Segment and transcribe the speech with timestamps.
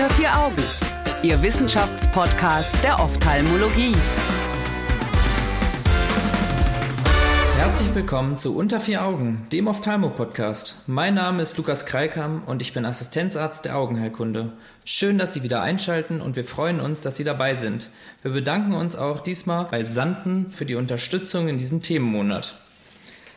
[0.00, 0.62] Unter vier Augen,
[1.22, 3.94] Ihr Wissenschaftspodcast der Ophthalmologie.
[7.58, 10.84] Herzlich willkommen zu Unter vier Augen, dem Ophthalmo-Podcast.
[10.86, 14.54] Mein Name ist Lukas Kreikam und ich bin Assistenzarzt der Augenheilkunde.
[14.86, 17.90] Schön, dass Sie wieder einschalten und wir freuen uns, dass Sie dabei sind.
[18.22, 22.54] Wir bedanken uns auch diesmal bei Sanden für die Unterstützung in diesem Themenmonat.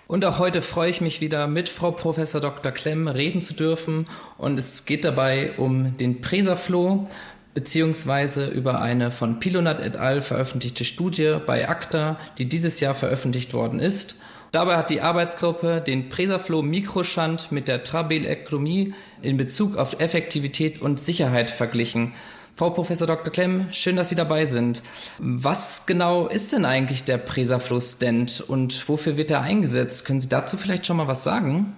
[0.08, 2.72] Und auch heute freue ich mich wieder mit Frau Professor Dr.
[2.72, 4.06] Klemm reden zu dürfen.
[4.38, 7.08] Und es geht dabei um den Presaflow
[7.54, 10.22] beziehungsweise über eine von Pilonat et al.
[10.22, 14.16] veröffentlichte Studie bei ACTA, die dieses Jahr veröffentlicht worden ist.
[14.52, 21.00] Dabei hat die Arbeitsgruppe den Presaflow Mikroschand mit der Trabelektomie in Bezug auf Effektivität und
[21.00, 22.14] Sicherheit verglichen.
[22.56, 23.34] Frau Professor Dr.
[23.34, 24.84] Klemm, schön, dass Sie dabei sind.
[25.18, 30.06] Was genau ist denn eigentlich der Presaflow-Stent und wofür wird er eingesetzt?
[30.06, 31.76] Können Sie dazu vielleicht schon mal was sagen?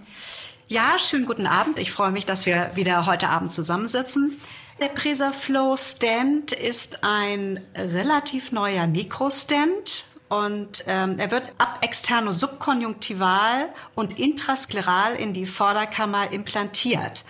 [0.67, 1.79] Ja, schönen guten Abend.
[1.79, 4.37] Ich freue mich, dass wir wieder heute Abend zusammensitzen.
[4.81, 13.70] Der Presaflow Stand ist ein relativ neuer Mikrostent und ähm, er wird ab externo subkonjunktival
[13.96, 17.23] und intraskleral in die Vorderkammer implantiert.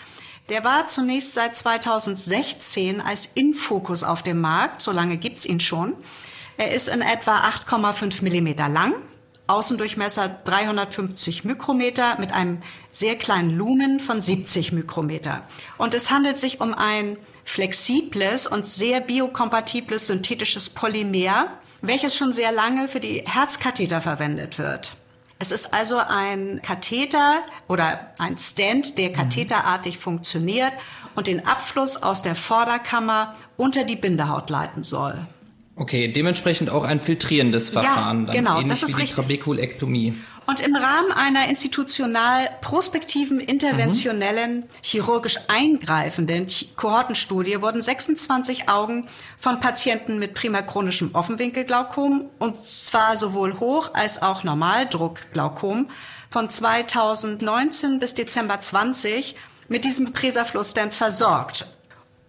[0.50, 5.96] Der war zunächst seit 2016 als Infokus auf dem Markt, so lange gibt's ihn schon.
[6.58, 8.94] Er ist in etwa 8,5 Millimeter lang,
[9.48, 15.44] Außendurchmesser 350 Mikrometer mit einem sehr kleinen Lumen von 70 Mikrometer.
[15.78, 22.52] Und es handelt sich um ein flexibles und sehr biokompatibles synthetisches Polymer, welches schon sehr
[22.52, 24.96] lange für die Herzkatheter verwendet wird.
[25.38, 30.72] Es ist also ein Katheter oder ein Stand, der katheterartig funktioniert
[31.14, 35.28] und den Abfluss aus der Vorderkammer unter die Bindehaut leiten soll.
[35.78, 39.16] Okay, dementsprechend auch ein filtrierendes Verfahren, ja, genau, ähnlich das ist richtig.
[39.16, 40.16] Trabekulektomie.
[40.48, 50.18] Und im Rahmen einer institutional prospektiven, interventionellen, chirurgisch eingreifenden Kohortenstudie wurden 26 Augen von Patienten
[50.18, 55.90] mit primächronischem Offenwinkelglaukom und zwar sowohl Hoch- als auch Normaldruckglaukom
[56.30, 59.36] von 2019 bis Dezember 20
[59.68, 61.66] mit diesem Presaflow-Stent versorgt.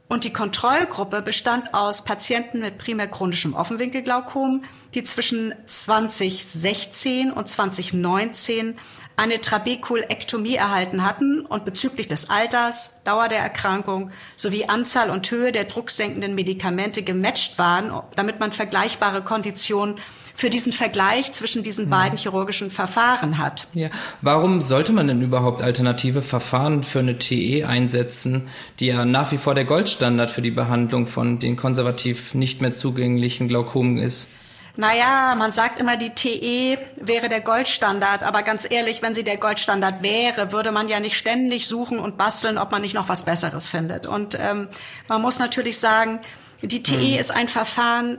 [0.09, 4.63] Und die Kontrollgruppe bestand aus Patienten mit primär chronischem Offenwinkelglaukom,
[4.95, 8.77] die zwischen 2016 und 2019
[9.17, 15.53] eine Trabekulektomie erhalten hatten und bezüglich des Alters, Dauer der Erkrankung sowie Anzahl und Höhe
[15.53, 19.97] der drucksenkenden Medikamente gematcht waren, damit man vergleichbare Konditionen
[20.35, 23.69] für diesen Vergleich zwischen diesen beiden chirurgischen Verfahren hat.
[23.73, 23.89] Ja.
[24.21, 28.49] Warum sollte man denn überhaupt alternative Verfahren für eine TE einsetzen,
[28.79, 32.73] die ja nach wie vor der Goldstandard für die Behandlung von den konservativ nicht mehr
[32.73, 34.29] zugänglichen Glaukomen ist?
[34.77, 39.39] Naja, man sagt immer, die TE wäre der Goldstandard, aber ganz ehrlich, wenn sie der
[39.39, 43.25] Goldstandard wäre, würde man ja nicht ständig suchen und basteln, ob man nicht noch was
[43.25, 44.07] Besseres findet.
[44.07, 44.69] Und ähm,
[45.09, 46.21] man muss natürlich sagen,
[46.61, 47.19] die TE hm.
[47.19, 48.19] ist ein Verfahren,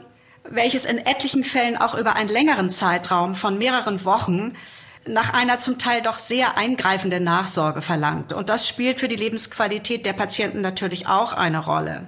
[0.50, 4.54] welches in etlichen Fällen auch über einen längeren Zeitraum von mehreren Wochen
[5.06, 8.34] nach einer zum Teil doch sehr eingreifenden Nachsorge verlangt.
[8.34, 12.08] Und das spielt für die Lebensqualität der Patienten natürlich auch eine Rolle.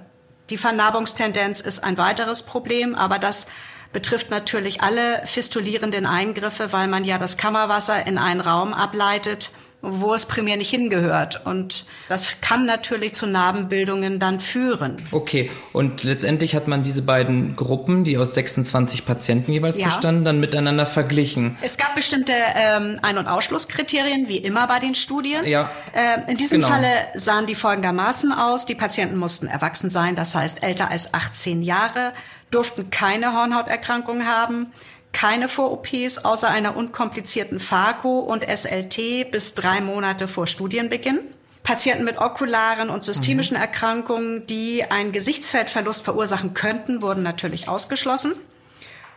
[0.50, 3.46] Die Vernarbungstendenz ist ein weiteres Problem, aber das
[3.92, 9.50] betrifft natürlich alle fistulierenden Eingriffe, weil man ja das Kammerwasser in einen Raum ableitet,
[9.82, 11.44] wo es primär nicht hingehört.
[11.46, 14.96] Und das kann natürlich zu Narbenbildungen dann führen.
[15.10, 19.86] Okay, und letztendlich hat man diese beiden Gruppen, die aus 26 Patienten jeweils Ja.
[19.86, 21.56] bestanden, dann miteinander verglichen.
[21.62, 25.46] Es gab bestimmte ähm, Ein- und Ausschlusskriterien, wie immer bei den Studien.
[25.46, 26.72] Ja, Äh, in diesem genau.
[26.72, 28.66] Falle sahen die folgendermaßen aus.
[28.66, 32.12] Die Patienten mussten erwachsen sein, das heißt älter als 18 Jahre,
[32.50, 34.72] durften keine Hornhauterkrankung haben,
[35.12, 41.20] keine Vor-OPs außer einer unkomplizierten Phaco und SLT bis drei Monate vor Studienbeginn.
[41.62, 48.32] Patienten mit okularen und systemischen Erkrankungen, die einen Gesichtsfeldverlust verursachen könnten, wurden natürlich ausgeschlossen.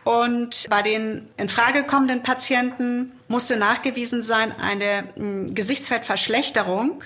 [0.04, 7.02] Und bei den in Frage kommenden Patienten musste nachgewiesen sein eine mh, Gesichtsfeldverschlechterung,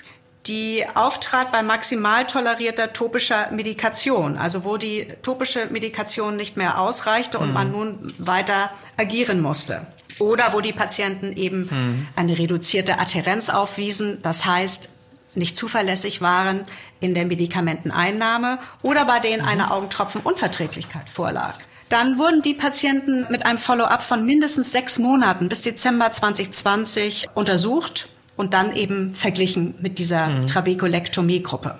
[0.49, 7.39] die auftrat bei maximal tolerierter topischer Medikation, also wo die topische Medikation nicht mehr ausreichte
[7.39, 9.87] und man nun weiter agieren musste.
[10.19, 14.89] Oder wo die Patienten eben eine reduzierte Adhärenz aufwiesen, das heißt
[15.35, 16.65] nicht zuverlässig waren
[17.01, 21.55] in der Medikamenteneinnahme oder bei denen eine Augentropfenunverträglichkeit vorlag.
[21.89, 28.09] Dann wurden die Patienten mit einem Follow-up von mindestens sechs Monaten bis Dezember 2020 untersucht
[28.39, 31.75] und dann eben verglichen mit dieser Trabekulektomie-Gruppe.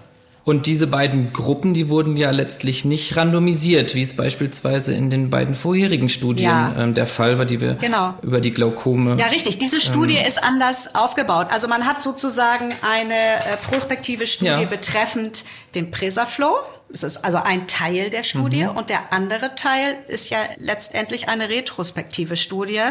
[0.45, 5.29] Und diese beiden Gruppen, die wurden ja letztlich nicht randomisiert, wie es beispielsweise in den
[5.29, 6.75] beiden vorherigen Studien Ja.
[6.79, 8.15] ähm, der Fall war, die wir Genau.
[8.23, 9.17] über die Glaukome.
[9.19, 9.59] Ja, richtig.
[9.59, 11.49] Diese Studie ist anders aufgebaut.
[11.51, 14.65] Also man hat sozusagen eine äh, prospektive Studie Ja.
[14.65, 15.45] betreffend
[15.75, 16.55] den Presaflow
[16.93, 18.77] Es ist also ein Teil der Studie mhm.
[18.77, 22.83] und der andere Teil ist ja letztendlich eine retrospektive Studie.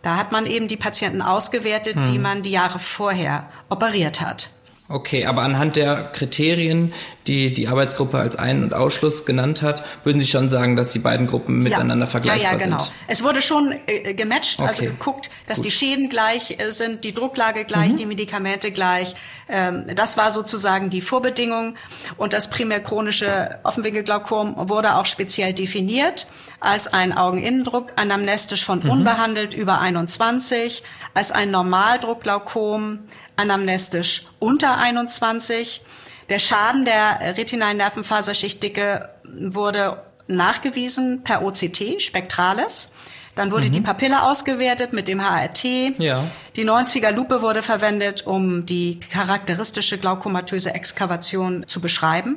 [0.00, 2.04] Da hat man eben die Patienten ausgewertet, mhm.
[2.06, 4.48] die man die Jahre vorher operiert hat.
[4.92, 6.92] Okay, aber anhand der Kriterien,
[7.26, 10.98] die die Arbeitsgruppe als Ein- und Ausschluss genannt hat, würden Sie schon sagen, dass die
[10.98, 11.70] beiden Gruppen ja.
[11.70, 12.60] miteinander vergleichbar sind?
[12.60, 12.84] Ja, ja, genau.
[12.84, 12.92] Sind?
[13.08, 14.82] Es wurde schon äh, gematcht, also okay.
[14.82, 15.66] also geguckt, dass Gut.
[15.66, 17.96] die Schäden gleich äh, sind, die Drucklage gleich, mhm.
[17.96, 19.14] die Medikamente gleich.
[19.48, 21.76] Ähm, das war sozusagen die Vorbedingung.
[22.18, 26.26] Und das primär chronische Offenwinkelglaukom wurde auch speziell definiert
[26.60, 28.90] als ein Augeninnendruck anamnestisch von mhm.
[28.90, 30.82] unbehandelt über 21,
[31.14, 33.00] als ein Normaldruckglaukom
[33.42, 35.82] anamnestisch unter 21.
[36.28, 42.92] Der Schaden der retinalen Nervenfaserschichtdicke wurde nachgewiesen per OCT, spektrales.
[43.34, 43.72] Dann wurde mhm.
[43.72, 45.98] die Papille ausgewertet mit dem HRT.
[45.98, 46.24] Ja.
[46.54, 52.36] Die 90er Lupe wurde verwendet, um die charakteristische glaukomatöse Exkavation zu beschreiben.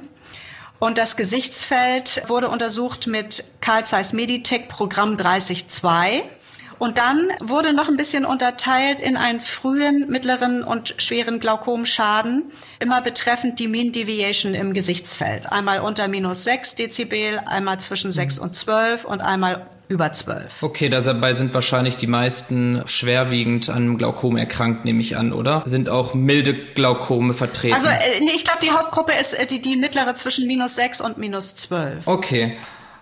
[0.79, 6.21] Und das Gesichtsfeld wurde untersucht mit Carl Zeiss Meditech Programm 30.2.
[6.79, 12.43] Und dann wurde noch ein bisschen unterteilt in einen frühen, mittleren und schweren Glaukomschaden,
[12.79, 15.51] immer betreffend die Mean Deviation im Gesichtsfeld.
[15.51, 20.63] Einmal unter minus 6 Dezibel, einmal zwischen 6 und 12 und einmal über 12.
[20.63, 25.63] Okay, dabei sind wahrscheinlich die meisten schwerwiegend an Glaukom erkrankt, nehme ich an, oder?
[25.65, 27.75] Sind auch milde Glaukome vertreten?
[27.75, 31.01] Also äh, nee, ich glaube, die Hauptgruppe ist äh, die, die mittlere zwischen minus 6
[31.01, 32.07] und minus 12.
[32.07, 32.57] Okay.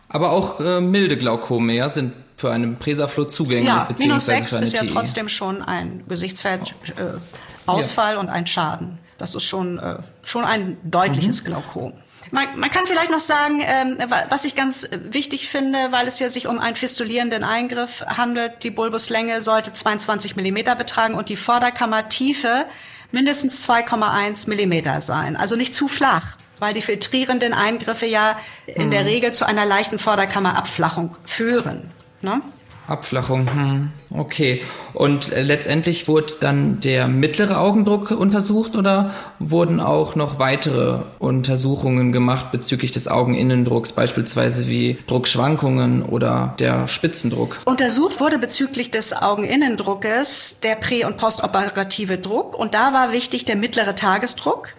[0.10, 4.74] Aber auch äh, milde Glaukome ja, sind für einen Presaflow zugänglich, ja, minus 6 ist
[4.74, 4.88] ja TI.
[4.88, 8.20] trotzdem schon ein Gesichtsfeldausfall äh, ja.
[8.20, 8.98] und ein Schaden.
[9.18, 11.46] Das ist schon, äh, schon ein deutliches mhm.
[11.46, 11.94] Glaukom.
[12.32, 13.96] Man, man, kann vielleicht noch sagen, ähm,
[14.28, 18.72] was ich ganz wichtig finde, weil es ja sich um einen fistulierenden Eingriff handelt, die
[18.72, 22.66] Bulbuslänge sollte 22 Millimeter betragen und die Vorderkammertiefe
[23.14, 25.38] mindestens 2,1 Millimeter sein.
[25.38, 28.38] Also nicht zu flach weil die filtrierenden Eingriffe ja
[28.68, 29.08] in der mhm.
[29.08, 31.92] Regel zu einer leichten Vorderkammerabflachung führen.
[32.24, 32.42] Ne?
[32.88, 33.92] Abflachung, hm.
[34.10, 34.62] okay.
[34.94, 42.12] Und äh, letztendlich wurde dann der mittlere Augendruck untersucht oder wurden auch noch weitere Untersuchungen
[42.12, 47.60] gemacht bezüglich des Augeninnendrucks, beispielsweise wie Druckschwankungen oder der Spitzendruck?
[47.64, 53.56] Untersucht wurde bezüglich des Augeninnendruckes der prä- und postoperative Druck und da war wichtig der
[53.56, 54.70] mittlere Tagesdruck.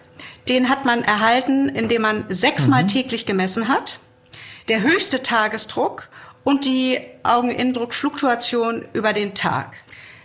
[0.47, 2.87] Den hat man erhalten, indem man sechsmal mhm.
[2.87, 3.97] täglich gemessen hat.
[4.67, 6.07] Der höchste Tagesdruck
[6.45, 9.75] und die Augeninnendruckfluktuation über den Tag.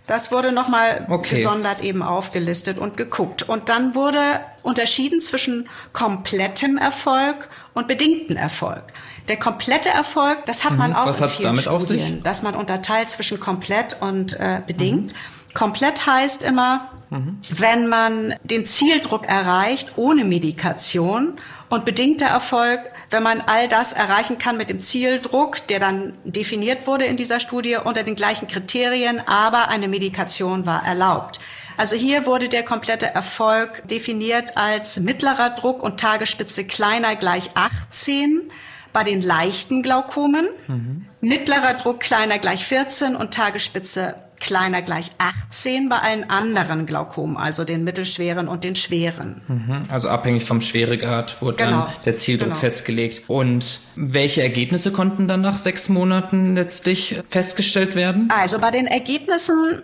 [0.06, 1.36] Das wurde nochmal okay.
[1.36, 3.48] gesondert eben aufgelistet und geguckt.
[3.48, 4.20] Und dann wurde
[4.62, 8.82] unterschieden zwischen komplettem Erfolg und bedingten Erfolg.
[9.28, 10.96] Der komplette Erfolg, das hat man mhm.
[10.96, 12.22] auch Was in vielen damit Studien, auf sich?
[12.22, 15.12] dass man unterteilt zwischen komplett und äh, bedingt.
[15.12, 15.54] Mhm.
[15.54, 17.38] Komplett heißt immer, mhm.
[17.50, 21.38] wenn man den Zieldruck erreicht ohne Medikation
[21.68, 26.86] und bedingter Erfolg, wenn man all das erreichen kann mit dem Zieldruck, der dann definiert
[26.86, 31.40] wurde in dieser Studie unter den gleichen Kriterien, aber eine Medikation war erlaubt.
[31.76, 38.50] Also hier wurde der komplette Erfolg definiert als mittlerer Druck und Tagesspitze kleiner gleich 18
[38.92, 41.06] bei den leichten Glaukomen, mhm.
[41.20, 47.64] mittlerer Druck kleiner gleich 14 und Tagesspitze kleiner gleich 18 bei allen anderen Glaukomen, also
[47.64, 49.42] den mittelschweren und den schweren.
[49.46, 49.82] Mhm.
[49.90, 51.82] Also abhängig vom Schweregrad wurde genau.
[51.82, 52.58] dann der Zieldruck genau.
[52.58, 53.28] festgelegt.
[53.28, 58.30] Und welche Ergebnisse konnten dann nach sechs Monaten letztlich festgestellt werden?
[58.34, 59.82] Also bei den Ergebnissen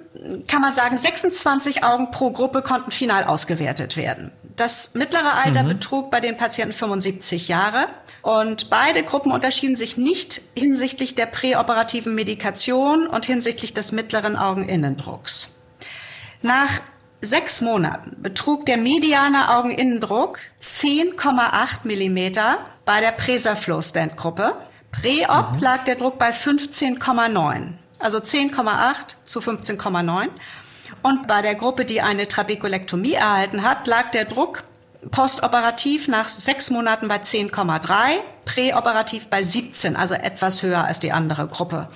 [0.49, 4.33] kann man sagen, 26 Augen pro Gruppe konnten final ausgewertet werden.
[4.57, 5.69] Das mittlere Alter mhm.
[5.69, 7.89] betrug bei den Patienten 75 Jahre.
[8.23, 15.51] Und beide Gruppen unterschieden sich nicht hinsichtlich der präoperativen Medikation und hinsichtlich des mittleren Augeninnendrucks.
[16.43, 16.81] Nach
[17.21, 24.55] sechs Monaten betrug der mediane Augeninnendruck 10,8 Millimeter bei der Presaflow-Stent-Gruppe.
[24.91, 25.61] Präop mhm.
[25.61, 28.95] lag der Druck bei 15,9, also 10,8
[29.25, 30.29] zu 15,9.
[31.07, 34.65] Und bei der Gruppe, die eine Trabekulektomie erhalten hat, lag der Druck
[35.13, 41.47] postoperativ nach sechs Monaten bei 10,3, präoperativ bei 17, also etwas höher als die andere
[41.47, 41.87] Gruppe.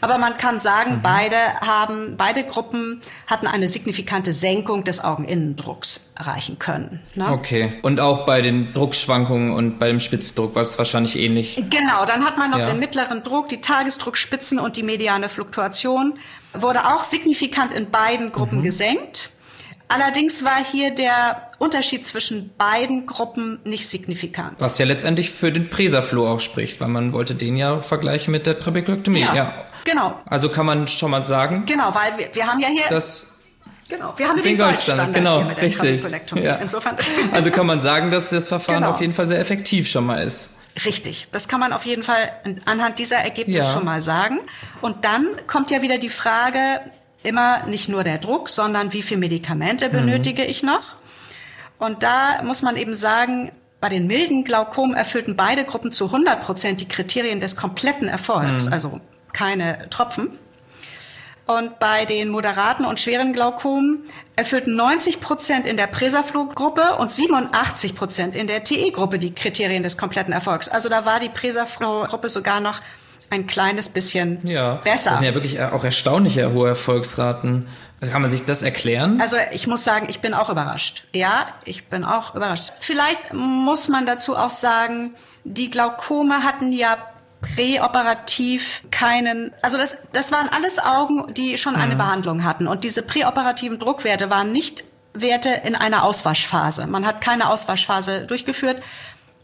[0.00, 1.02] Aber man kann sagen, mhm.
[1.02, 7.00] beide haben, beide Gruppen hatten eine signifikante Senkung des Augeninnendrucks erreichen können.
[7.14, 7.30] Ne?
[7.30, 7.78] Okay.
[7.82, 11.62] Und auch bei den Druckschwankungen und bei dem Spitzdruck war es wahrscheinlich ähnlich.
[11.70, 12.04] Genau.
[12.06, 12.66] Dann hat man noch ja.
[12.66, 16.14] den mittleren Druck, die Tagesdruckspitzen und die mediane Fluktuation
[16.54, 18.64] wurde auch signifikant in beiden Gruppen mhm.
[18.64, 19.30] gesenkt.
[19.92, 24.54] Allerdings war hier der Unterschied zwischen beiden Gruppen nicht signifikant.
[24.60, 28.46] Was ja letztendlich für den Presaflow auch spricht, weil man wollte den ja vergleichen mit
[28.46, 29.18] der Trabekulektomie.
[29.18, 30.20] Ja, ja, genau.
[30.26, 31.64] Also kann man schon mal sagen.
[31.66, 32.84] Genau, weil wir, wir haben ja hier...
[32.88, 33.26] Das
[33.88, 36.06] Genau, wir haben den, den Goldstandard, genau, hier mit richtig.
[36.36, 36.54] Ja.
[36.56, 36.96] Insofern.
[37.32, 38.90] Also kann man sagen, dass das Verfahren genau.
[38.90, 40.54] auf jeden Fall sehr effektiv schon mal ist.
[40.84, 42.30] Richtig, das kann man auf jeden Fall
[42.64, 43.72] anhand dieser Ergebnisse ja.
[43.72, 44.38] schon mal sagen.
[44.80, 46.80] Und dann kommt ja wieder die Frage,
[47.22, 49.92] immer nicht nur der Druck, sondern wie viel Medikamente mhm.
[49.92, 50.94] benötige ich noch?
[51.78, 56.42] Und da muss man eben sagen, bei den milden Glaukom erfüllten beide Gruppen zu 100
[56.42, 58.72] Prozent die Kriterien des kompletten Erfolgs, mhm.
[58.72, 59.00] also
[59.32, 60.38] keine Tropfen.
[61.46, 64.04] Und bei den moderaten und schweren Glaukomen
[64.36, 69.96] erfüllten 90 Prozent in der Presaflow-Gruppe und 87 Prozent in der TE-Gruppe die Kriterien des
[69.96, 70.68] kompletten Erfolgs.
[70.68, 72.80] Also da war die Presaflow-Gruppe sogar noch
[73.30, 75.10] ein kleines bisschen ja, besser.
[75.10, 77.66] Das sind ja wirklich auch erstaunliche hohe Erfolgsraten.
[78.00, 79.20] Also kann man sich das erklären?
[79.20, 81.04] Also ich muss sagen, ich bin auch überrascht.
[81.12, 82.72] Ja, ich bin auch überrascht.
[82.80, 86.96] Vielleicht muss man dazu auch sagen, die Glaukome hatten ja
[87.40, 91.98] präoperativ keinen, also das, das waren alles Augen, die schon eine mhm.
[91.98, 92.66] Behandlung hatten.
[92.66, 96.86] Und diese präoperativen Druckwerte waren nicht Werte in einer Auswaschphase.
[96.86, 98.82] Man hat keine Auswaschphase durchgeführt.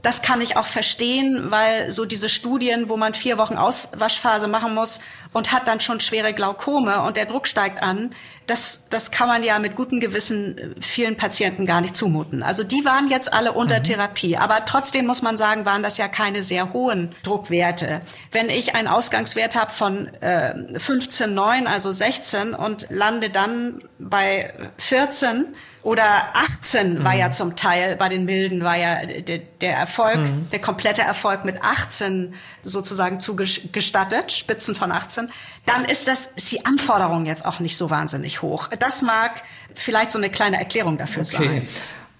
[0.02, 4.74] Das kann ich auch verstehen, weil so diese Studien, wo man vier Wochen Auswaschphase machen
[4.74, 5.00] muss
[5.32, 8.14] und hat dann schon schwere Glaukome und der Druck steigt an,
[8.46, 12.42] das, das kann man ja mit gutem Gewissen äh, vielen Patienten gar nicht zumuten.
[12.42, 13.84] Also die waren jetzt alle unter mhm.
[13.84, 18.00] Therapie, aber trotzdem muss man sagen, waren das ja keine sehr hohen Druckwerte.
[18.30, 25.46] Wenn ich einen Ausgangswert habe von äh, 15,9, also 16 und lande dann bei 14,
[25.86, 27.04] oder 18 mhm.
[27.04, 30.50] war ja zum Teil, bei den Milden war ja der, der Erfolg, mhm.
[30.50, 35.28] der komplette Erfolg mit 18 sozusagen zugestattet, Spitzen von 18.
[35.64, 38.66] Dann ist das, ist die Anforderung jetzt auch nicht so wahnsinnig hoch.
[38.80, 39.44] Das mag
[39.76, 41.36] vielleicht so eine kleine Erklärung dafür okay.
[41.36, 41.68] sein.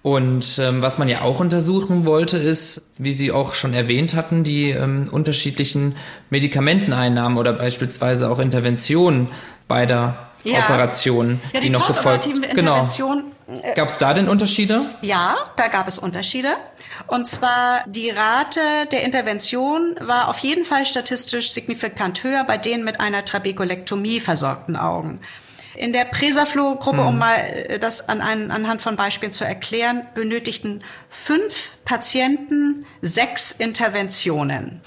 [0.01, 4.45] Und ähm, was man ja auch untersuchen wollte, ist, wie Sie auch schon erwähnt hatten,
[4.45, 5.97] die ähm, unterschiedlichen
[6.29, 9.27] Medikamenteneinnahmen oder beispielsweise auch Interventionen
[9.67, 10.59] beider ja.
[10.59, 12.29] Operationen, ja, die, die noch gefolgt.
[12.55, 12.85] Genau.
[13.75, 14.89] Gab es da denn Unterschiede?
[15.01, 16.57] Ja, da gab es Unterschiede.
[17.07, 18.59] Und zwar die Rate
[18.91, 24.75] der Intervention war auf jeden Fall statistisch signifikant höher bei denen mit einer Trabekulektomie versorgten
[24.75, 25.21] Augen.
[25.75, 27.07] In der Presaflow-Gruppe, hm.
[27.07, 33.51] um mal äh, das an, an, anhand von Beispielen zu erklären, benötigten fünf Patienten sechs
[33.51, 34.81] Interventionen.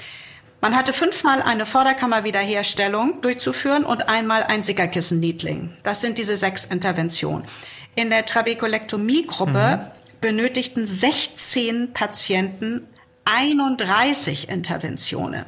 [0.61, 5.75] Man hatte fünfmal eine Vorderkammerwiederherstellung durchzuführen und einmal ein Sickerkissen-Niedling.
[5.85, 7.47] Das sind diese sechs Interventionen.
[7.95, 10.11] In der Trabekulektomie-Gruppe mhm.
[10.21, 12.87] benötigten 16 Patienten
[13.25, 15.45] 31 Interventionen.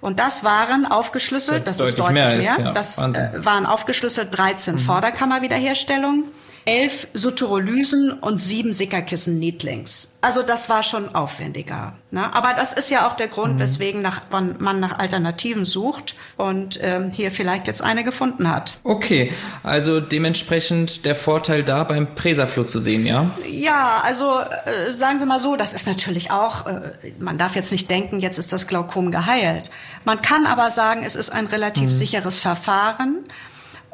[0.00, 2.38] Und das waren aufgeschlüsselt, das, das ist deutlich mehr, mehr.
[2.38, 2.72] Ist, ja.
[2.72, 4.78] das äh, waren aufgeschlüsselt 13 mhm.
[4.78, 6.24] Vorderkammerwiederherstellungen
[6.66, 10.18] elf Suturolysen und sieben Sickerkissen Needlings.
[10.20, 11.94] Also das war schon aufwendiger.
[12.10, 12.34] Ne?
[12.34, 13.58] Aber das ist ja auch der Grund, mhm.
[13.60, 18.78] weswegen nach, man nach Alternativen sucht und ähm, hier vielleicht jetzt eine gefunden hat.
[18.82, 19.32] Okay,
[19.62, 23.30] also dementsprechend der Vorteil da beim Presaflow zu sehen, ja?
[23.48, 27.70] Ja, also äh, sagen wir mal so, das ist natürlich auch, äh, man darf jetzt
[27.70, 29.70] nicht denken, jetzt ist das Glaukom geheilt.
[30.04, 31.90] Man kann aber sagen, es ist ein relativ mhm.
[31.94, 33.18] sicheres Verfahren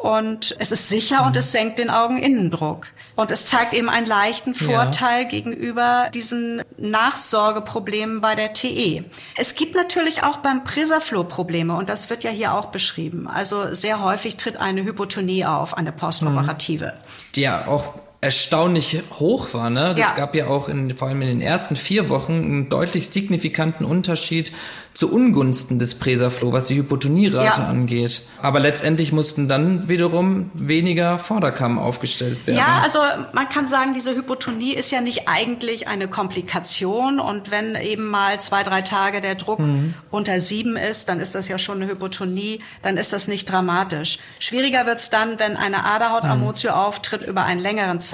[0.02, 1.28] und es ist sicher mhm.
[1.28, 2.88] und es senkt den Augeninnendruck.
[3.14, 5.28] Und es zeigt eben einen leichten Vorteil ja.
[5.28, 9.04] gegenüber diesen Nachsorgeproblemen bei der TE.
[9.37, 13.28] Es gibt natürlich auch beim Prisaflow Probleme und das wird ja hier auch beschrieben.
[13.28, 16.87] Also sehr häufig tritt eine Hypotonie auf, eine postoperative.
[16.87, 17.32] Mhm.
[17.37, 19.68] Die ja auch erstaunlich hoch war.
[19.68, 19.94] Ne?
[19.96, 20.14] Das ja.
[20.14, 24.52] gab ja auch in, vor allem in den ersten vier Wochen einen deutlich signifikanten Unterschied
[24.94, 27.66] zu Ungunsten des Presaflow, was die Hypotonierate ja.
[27.66, 28.22] angeht.
[28.42, 32.58] Aber letztendlich mussten dann wiederum weniger Vorderkamm aufgestellt werden.
[32.58, 32.98] Ja, also
[33.32, 37.20] man kann sagen, diese Hypotonie ist ja nicht eigentlich eine Komplikation.
[37.20, 39.94] Und wenn eben mal zwei, drei Tage der Druck mhm.
[40.10, 44.18] unter sieben ist, dann ist das ja schon eine Hypotonie, dann ist das nicht dramatisch.
[44.38, 46.76] Schwieriger wird's dann, wenn eine Aderhautamotio mhm.
[46.76, 48.12] auftritt über einen längeren Zeitraum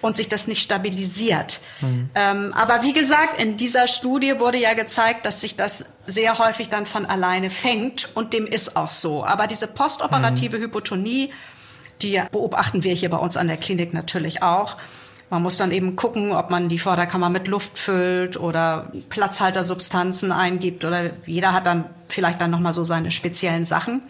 [0.00, 1.60] und sich das nicht stabilisiert.
[1.80, 2.10] Mhm.
[2.14, 6.68] Ähm, aber wie gesagt, in dieser Studie wurde ja gezeigt, dass sich das sehr häufig
[6.68, 9.24] dann von alleine fängt und dem ist auch so.
[9.24, 10.62] Aber diese postoperative mhm.
[10.62, 11.32] Hypotonie,
[12.02, 14.76] die beobachten wir hier bei uns an der Klinik natürlich auch.
[15.28, 20.84] Man muss dann eben gucken, ob man die Vorderkammer mit Luft füllt oder Platzhaltersubstanzen eingibt
[20.84, 24.02] oder jeder hat dann vielleicht dann noch mal so seine speziellen Sachen,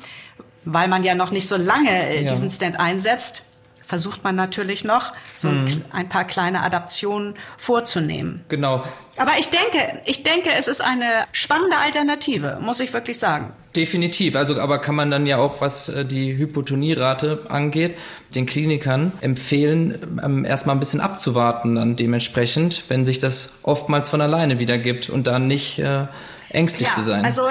[0.67, 2.31] weil man ja noch nicht so lange äh, ja.
[2.31, 3.45] diesen Stand einsetzt
[3.87, 5.66] versucht man natürlich noch, so mhm.
[5.93, 8.45] ein paar kleine Adaptionen vorzunehmen.
[8.49, 8.83] Genau.
[9.16, 13.52] Aber ich denke, ich denke, es ist eine spannende Alternative, muss ich wirklich sagen.
[13.75, 14.37] Definitiv.
[14.37, 17.97] Also, aber kann man dann ja auch, was äh, die Hypotonierate angeht,
[18.35, 24.21] den Klinikern empfehlen, ähm, erstmal ein bisschen abzuwarten dann dementsprechend, wenn sich das oftmals von
[24.21, 26.07] alleine wiedergibt und dann nicht äh,
[26.50, 27.25] ängstlich ja, zu sein.
[27.25, 27.43] Also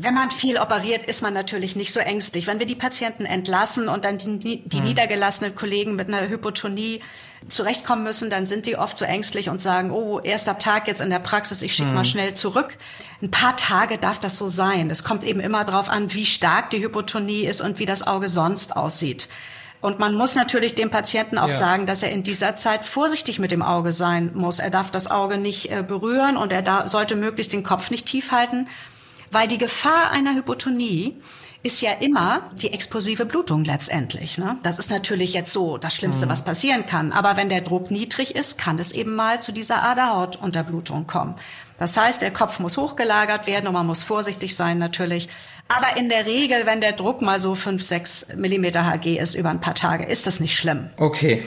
[0.00, 2.46] Wenn man viel operiert, ist man natürlich nicht so ängstlich.
[2.46, 4.84] Wenn wir die Patienten entlassen und dann die, die mhm.
[4.84, 7.00] niedergelassenen Kollegen mit einer Hypotonie
[7.48, 11.10] zurechtkommen müssen, dann sind die oft so ängstlich und sagen, oh, erster Tag jetzt in
[11.10, 11.94] der Praxis, ich schicke mhm.
[11.96, 12.76] mal schnell zurück.
[13.22, 14.90] Ein paar Tage darf das so sein.
[14.90, 18.28] Es kommt eben immer darauf an, wie stark die Hypotonie ist und wie das Auge
[18.28, 19.28] sonst aussieht.
[19.80, 21.56] Und man muss natürlich dem Patienten auch ja.
[21.56, 24.58] sagen, dass er in dieser Zeit vorsichtig mit dem Auge sein muss.
[24.58, 28.06] Er darf das Auge nicht äh, berühren und er da, sollte möglichst den Kopf nicht
[28.06, 28.66] tief halten,
[29.30, 31.16] weil die Gefahr einer Hypotonie
[31.62, 34.38] ist ja immer die explosive Blutung letztendlich.
[34.38, 34.58] Ne?
[34.62, 36.30] Das ist natürlich jetzt so das Schlimmste, mhm.
[36.30, 37.12] was passieren kann.
[37.12, 41.34] Aber wenn der Druck niedrig ist, kann es eben mal zu dieser Aderhautunterblutung kommen.
[41.76, 45.28] Das heißt, der Kopf muss hochgelagert werden und man muss vorsichtig sein natürlich.
[45.68, 49.50] Aber in der Regel, wenn der Druck mal so 5, 6 Millimeter Hg ist über
[49.50, 50.90] ein paar Tage, ist das nicht schlimm.
[50.96, 51.44] Okay.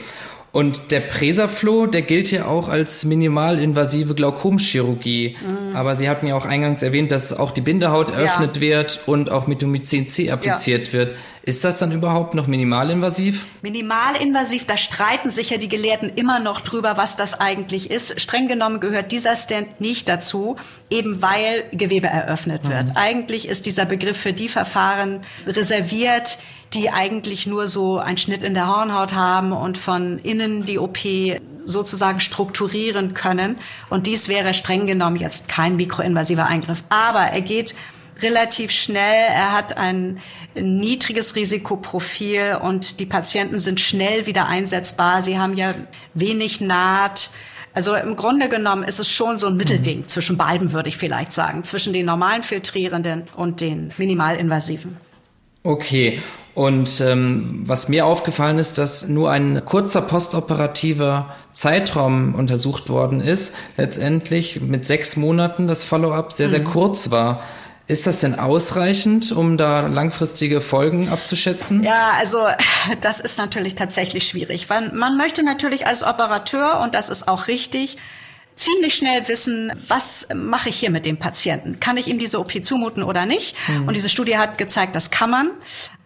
[0.52, 5.36] Und der Presaflow, der gilt ja auch als minimalinvasive Glaukomchirurgie.
[5.40, 5.74] Mhm.
[5.74, 8.60] Aber Sie hatten ja auch eingangs erwähnt, dass auch die Bindehaut eröffnet ja.
[8.60, 10.92] wird und auch Mitomycin C appliziert ja.
[10.92, 11.14] wird.
[11.44, 13.46] Ist das dann überhaupt noch minimalinvasiv?
[13.62, 18.20] Minimalinvasiv, da streiten sich ja die Gelehrten immer noch drüber, was das eigentlich ist.
[18.20, 20.56] Streng genommen gehört dieser Stand nicht dazu,
[20.88, 22.88] eben weil Gewebe eröffnet wird.
[22.88, 22.92] Mhm.
[22.94, 26.38] Eigentlich ist dieser Begriff für die Verfahren reserviert,
[26.74, 30.98] die eigentlich nur so einen Schnitt in der Hornhaut haben und von innen die OP
[31.64, 33.56] sozusagen strukturieren können.
[33.90, 36.84] Und dies wäre streng genommen jetzt kein mikroinvasiver Eingriff.
[36.88, 37.74] Aber er geht
[38.22, 39.26] relativ schnell.
[39.28, 40.20] Er hat ein
[40.54, 45.22] niedriges Risikoprofil und die Patienten sind schnell wieder einsetzbar.
[45.22, 45.74] Sie haben ja
[46.14, 47.30] wenig Naht.
[47.74, 50.08] Also im Grunde genommen ist es schon so ein Mittelding mhm.
[50.08, 54.96] zwischen beiden, würde ich vielleicht sagen, zwischen den normalen filtrierenden und den minimalinvasiven.
[55.64, 56.20] Okay,
[56.54, 63.54] und ähm, was mir aufgefallen ist, dass nur ein kurzer postoperativer Zeitraum untersucht worden ist,
[63.78, 66.64] letztendlich mit sechs Monaten das Follow-up sehr, sehr mhm.
[66.64, 67.42] kurz war.
[67.92, 71.84] Ist das denn ausreichend, um da langfristige Folgen abzuschätzen?
[71.84, 72.46] Ja, also
[73.02, 77.48] das ist natürlich tatsächlich schwierig, weil man möchte natürlich als Operateur, und das ist auch
[77.48, 77.98] richtig,
[78.56, 81.80] ziemlich schnell wissen, was mache ich hier mit dem Patienten?
[81.80, 83.56] Kann ich ihm diese OP zumuten oder nicht?
[83.68, 83.88] Mhm.
[83.88, 85.50] Und diese Studie hat gezeigt, das kann man.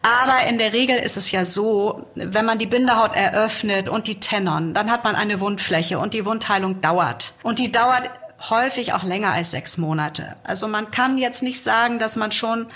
[0.03, 4.18] Aber in der Regel ist es ja so, wenn man die Bindehaut eröffnet und die
[4.18, 7.33] Tenon, dann hat man eine Wundfläche und die Wundheilung dauert.
[7.44, 8.11] Und die dauert
[8.51, 10.37] häufig auch länger als sechs Monate.
[10.44, 12.66] Also man kann jetzt nicht sagen, dass man schon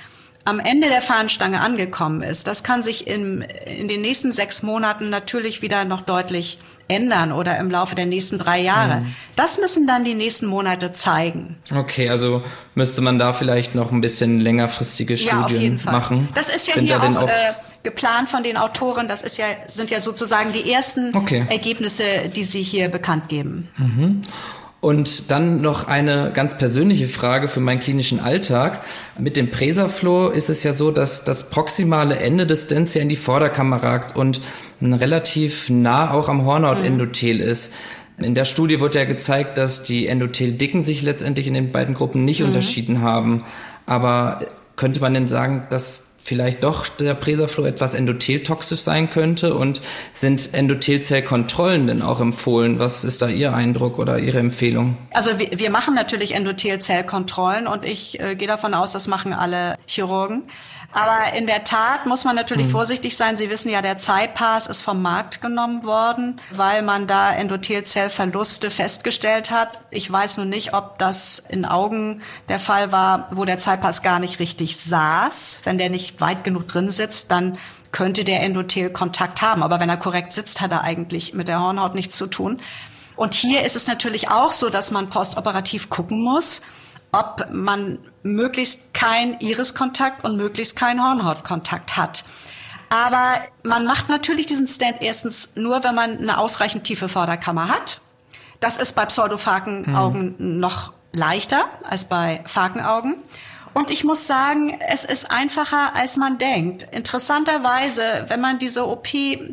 [0.44, 2.46] am Ende der Fahnenstange angekommen ist.
[2.46, 7.56] Das kann sich in, in den nächsten sechs Monaten natürlich wieder noch deutlich ändern oder
[7.58, 9.00] im Laufe der nächsten drei Jahre.
[9.00, 9.14] Mhm.
[9.36, 11.56] Das müssen dann die nächsten Monate zeigen.
[11.74, 12.42] Okay, also
[12.74, 15.92] müsste man da vielleicht noch ein bisschen längerfristige Studien ja, auf jeden Fall.
[15.92, 16.28] machen.
[16.34, 17.52] Das ist ja Sind hier auch, auch äh,
[17.84, 19.08] geplant von den Autoren.
[19.08, 21.46] Das ist ja, sind ja sozusagen die ersten okay.
[21.48, 23.68] Ergebnisse, die sie hier bekannt geben.
[23.76, 24.22] Mhm.
[24.80, 28.80] Und dann noch eine ganz persönliche Frage für meinen klinischen Alltag.
[29.18, 33.10] Mit dem Presaflow ist es ja so, dass das proximale Ende des Stents ja in
[33.10, 34.40] die Vorderkammer ragt und
[34.80, 37.50] relativ nah auch am Hornhautendothel mhm.
[37.50, 37.74] ist.
[38.16, 42.24] In der Studie wurde ja gezeigt, dass die Endotheldicken sich letztendlich in den beiden Gruppen
[42.24, 42.46] nicht mhm.
[42.46, 43.44] unterschieden haben.
[43.84, 49.80] Aber könnte man denn sagen, dass vielleicht doch der Presaflow etwas endotheltoxisch sein könnte und
[50.14, 52.78] sind Endothelzellkontrollen denn auch empfohlen?
[52.78, 54.96] Was ist da Ihr Eindruck oder Ihre Empfehlung?
[55.12, 59.76] Also wir, wir machen natürlich Endothelzellkontrollen und ich äh, gehe davon aus, das machen alle
[59.86, 60.44] Chirurgen.
[60.92, 62.72] Aber in der Tat muss man natürlich mhm.
[62.72, 63.36] vorsichtig sein.
[63.36, 69.52] Sie wissen ja, der Zeitpass ist vom Markt genommen worden, weil man da Endothelzellverluste festgestellt
[69.52, 69.80] hat.
[69.90, 74.18] Ich weiß nun nicht, ob das in Augen der Fall war, wo der Zeitpass gar
[74.18, 75.60] nicht richtig saß.
[75.62, 77.56] Wenn der nicht weit genug drin sitzt, dann
[77.92, 79.62] könnte der Endothel Kontakt haben.
[79.62, 82.60] Aber wenn er korrekt sitzt, hat er eigentlich mit der Hornhaut nichts zu tun.
[83.14, 86.62] Und hier ist es natürlich auch so, dass man postoperativ gucken muss,
[87.12, 92.24] ob man möglichst kein Iriskontakt und möglichst keinen Hornhautkontakt hat.
[92.88, 98.00] Aber man macht natürlich diesen Stand erstens nur, wenn man eine ausreichend tiefe Vorderkammer hat.
[98.58, 100.60] Das ist bei Pseudophakenaugen mhm.
[100.60, 103.16] noch leichter als bei Fakenaugen.
[103.72, 106.88] Und ich muss sagen, es ist einfacher, als man denkt.
[106.90, 109.08] Interessanterweise, wenn man diese OP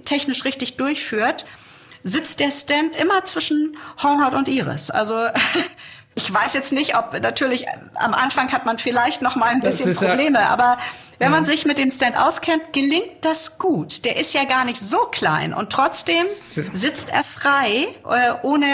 [0.06, 1.46] technisch richtig durchführt,
[2.04, 4.90] sitzt der Stand immer zwischen Hornhaut und Iris.
[4.90, 5.28] Also
[6.18, 9.96] ich weiß jetzt nicht, ob natürlich am Anfang hat man vielleicht noch mal ein bisschen
[9.96, 10.78] Probleme, ja, aber
[11.20, 14.04] wenn man sich mit dem Stand auskennt, gelingt das gut.
[14.04, 18.66] Der ist ja gar nicht so klein und trotzdem sitzt er frei äh, ohne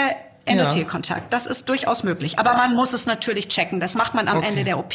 [0.46, 1.32] Endothelkontakt.
[1.34, 2.38] Das ist durchaus möglich.
[2.38, 3.78] Aber man muss es natürlich checken.
[3.78, 4.48] Das macht man am okay.
[4.48, 4.94] Ende der OP.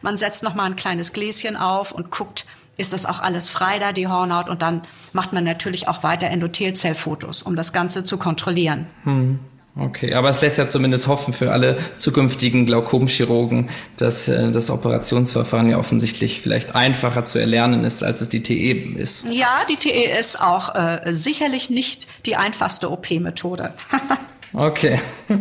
[0.00, 3.80] Man setzt noch mal ein kleines Gläschen auf und guckt, ist das auch alles frei
[3.80, 4.48] da, die Hornhaut?
[4.48, 4.82] Und dann
[5.12, 8.86] macht man natürlich auch weiter Endothelzellfotos, um das Ganze zu kontrollieren.
[9.02, 9.40] Hm.
[9.78, 15.70] Okay, aber es lässt ja zumindest hoffen für alle zukünftigen Glaukomchirurgen, dass äh, das Operationsverfahren
[15.70, 19.26] ja offensichtlich vielleicht einfacher zu erlernen ist, als es die TE ist.
[19.30, 23.72] Ja, die TE ist auch äh, sicherlich nicht die einfachste OP-Methode.
[24.52, 24.98] Okay.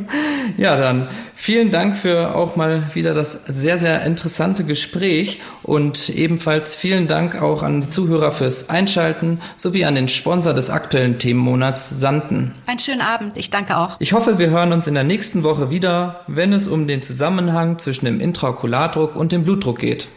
[0.55, 6.73] Ja, dann vielen Dank für auch mal wieder das sehr, sehr interessante Gespräch und ebenfalls
[6.75, 11.89] vielen Dank auch an die Zuhörer fürs Einschalten sowie an den Sponsor des aktuellen Themenmonats
[11.89, 12.53] Sanden.
[12.65, 13.37] Einen schönen Abend.
[13.37, 13.97] Ich danke auch.
[13.99, 17.77] Ich hoffe, wir hören uns in der nächsten Woche wieder, wenn es um den Zusammenhang
[17.77, 20.07] zwischen dem Intraokulardruck und dem Blutdruck geht.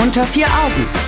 [0.00, 1.07] Unter vier Augen